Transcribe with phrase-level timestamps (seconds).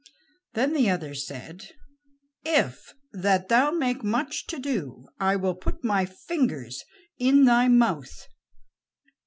[0.53, 1.73] Then the other said:
[2.43, 6.83] "If that thou make much to do, I will put my fingers
[7.19, 8.25] in thy mouth."